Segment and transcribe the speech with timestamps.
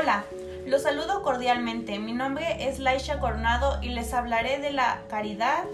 [0.00, 0.24] Hola,
[0.66, 1.98] los saludo cordialmente.
[1.98, 5.64] Mi nombre es Laisha Coronado y les hablaré de la caridad,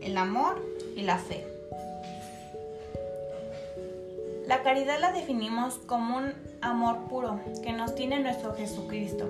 [0.00, 0.62] el amor
[0.96, 1.46] y la fe.
[4.46, 6.32] La caridad la definimos como un
[6.62, 9.28] amor puro que nos tiene nuestro Jesucristo,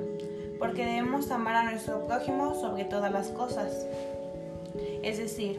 [0.61, 3.85] porque debemos amar a nuestro prójimo sobre todas las cosas.
[5.03, 5.59] Es decir,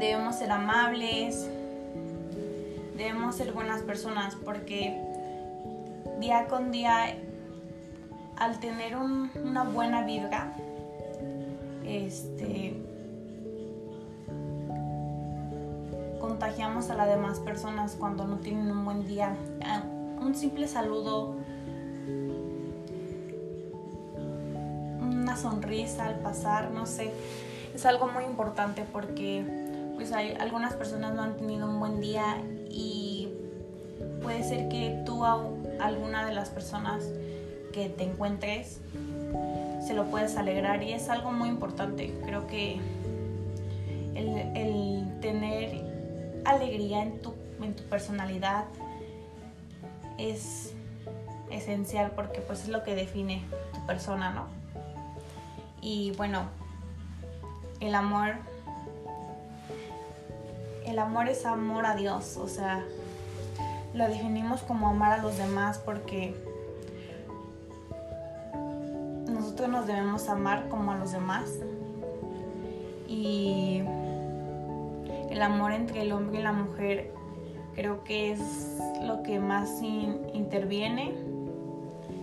[0.00, 1.48] debemos ser amables,
[2.96, 5.07] debemos ser buenas personas, porque
[6.20, 7.16] día con día,
[8.36, 10.52] al tener una buena vibra,
[11.84, 12.74] este,
[16.20, 19.34] contagiamos a las demás personas cuando no tienen un buen día.
[19.64, 19.82] Ah,
[20.20, 21.36] un simple saludo,
[25.00, 27.12] una sonrisa al pasar, no sé,
[27.74, 29.44] es algo muy importante porque
[29.94, 33.28] pues hay, algunas personas no han tenido un buen día y
[34.22, 35.24] puede ser que tú
[35.80, 37.04] alguna de las personas
[37.72, 38.80] que te encuentres
[39.86, 42.14] se lo puedes alegrar y es algo muy importante.
[42.24, 42.80] Creo que
[44.14, 45.82] el, tener
[46.44, 48.64] alegría en tu, en tu personalidad
[50.18, 50.74] es
[51.50, 54.46] esencial porque pues es lo que define tu persona, ¿no?
[55.80, 56.42] Y bueno,
[57.80, 58.34] el amor,
[60.84, 62.84] el amor es amor a Dios, o sea,
[63.94, 66.34] lo definimos como amar a los demás porque
[69.28, 71.50] nosotros nos debemos amar como a los demás.
[73.08, 73.82] Y
[75.30, 77.12] el amor entre el hombre y la mujer
[77.74, 81.14] creo que es lo que más interviene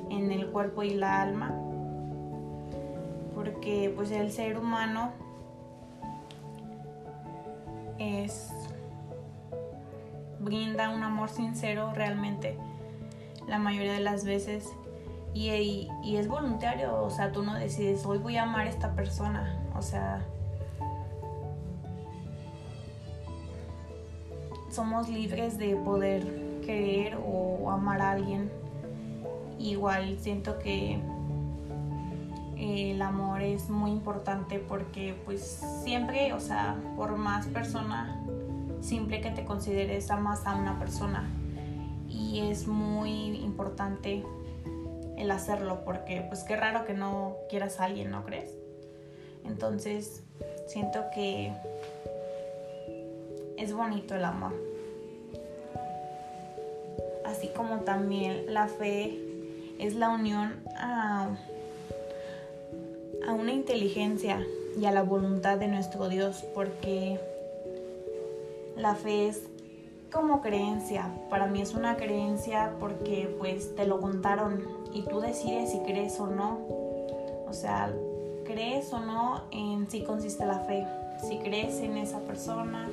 [0.10, 1.54] en el cuerpo y la alma.
[3.34, 5.12] Porque pues el ser humano
[7.98, 8.52] es
[10.46, 12.56] brinda un amor sincero realmente
[13.48, 14.72] la mayoría de las veces
[15.34, 19.60] y, es voluntario, o sea, tú no decides, hoy voy a amar a esta persona,
[19.78, 20.26] o sea,
[24.72, 26.24] somos libres de poder
[26.66, 28.50] querer o amar a alguien.
[29.60, 31.00] Igual siento que
[32.58, 38.22] el amor es muy importante porque pues siempre, o sea, por más persona
[38.86, 41.28] simple que te consideres amas a una persona
[42.08, 44.24] y es muy importante
[45.18, 48.56] el hacerlo porque pues qué raro que no quieras a alguien, ¿no crees?
[49.44, 50.24] Entonces
[50.68, 51.52] siento que
[53.58, 54.54] es bonito el amor.
[57.26, 59.20] Así como también la fe
[59.80, 61.30] es la unión a,
[63.28, 64.46] a una inteligencia
[64.80, 67.20] y a la voluntad de nuestro Dios porque
[68.76, 69.44] la fe es
[70.12, 71.12] como creencia.
[71.30, 74.64] Para mí es una creencia porque pues te lo contaron
[74.94, 76.60] y tú decides si crees o no.
[77.48, 77.94] O sea,
[78.46, 80.86] crees o no en si consiste la fe.
[81.28, 82.90] Si crees en esa persona,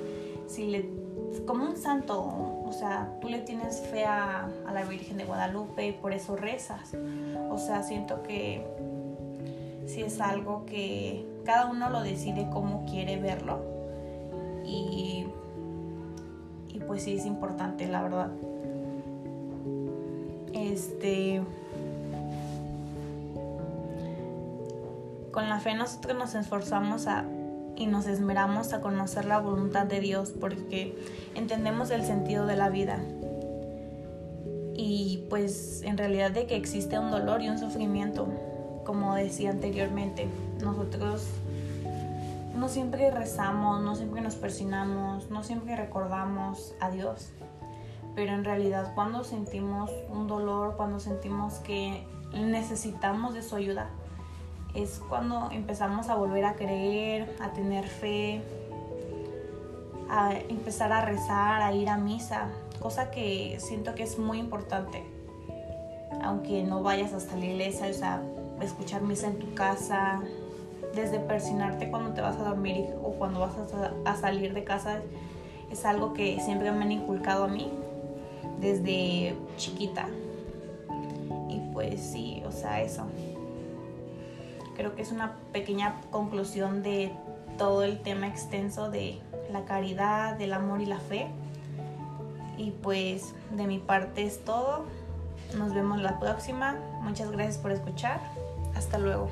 [0.47, 1.03] si le
[1.47, 5.87] como un santo, o sea, tú le tienes fe a, a la Virgen de Guadalupe
[5.87, 6.95] y por eso rezas.
[7.51, 8.65] O sea, siento que
[9.87, 13.61] si es algo que cada uno lo decide cómo quiere verlo.
[14.65, 15.27] Y
[16.93, 18.29] pues sí es importante, la verdad.
[20.53, 21.41] Este.
[25.31, 27.25] Con la fe nosotros nos esforzamos a,
[27.77, 30.95] y nos esmeramos a conocer la voluntad de Dios porque
[31.35, 32.99] entendemos el sentido de la vida.
[34.75, 38.29] Y pues en realidad de que existe un dolor y un sufrimiento,
[38.85, 40.29] como decía anteriormente,
[40.63, 41.25] nosotros
[42.55, 47.33] no siempre rezamos, no siempre nos persinamos, no siempre recordamos a Dios.
[48.15, 53.89] Pero en realidad cuando sentimos un dolor, cuando sentimos que necesitamos de su ayuda,
[54.75, 58.43] es cuando empezamos a volver a creer, a tener fe,
[60.09, 62.49] a empezar a rezar, a ir a misa,
[62.81, 65.05] cosa que siento que es muy importante.
[66.23, 68.23] Aunque no vayas hasta la iglesia, o sea,
[68.61, 70.21] escuchar misa en tu casa,
[70.95, 73.55] desde persinarte cuando te vas a dormir o cuando vas
[74.05, 75.01] a, salir de casa
[75.71, 77.71] es algo que siempre me han inculcado a mí
[78.61, 80.09] desde chiquita.
[81.49, 83.05] Y pues sí, o sea, eso.
[84.77, 87.13] Creo que es una pequeña conclusión de
[87.59, 89.19] todo el tema extenso de
[89.51, 91.29] la caridad, del amor y la fe.
[92.59, 94.85] Y pues de mi parte es todo.
[95.57, 96.77] Nos vemos la próxima.
[97.01, 98.21] Muchas gracias por escuchar.
[98.75, 99.29] Hasta luego.